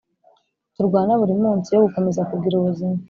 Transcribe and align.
turwana 0.75 1.13
buri 1.21 1.35
munsi 1.43 1.67
yo 1.71 1.79
gukomeza 1.85 2.21
kugira 2.29 2.55
ubuzima 2.57 2.97